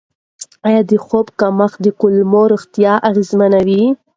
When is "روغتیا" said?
2.53-2.93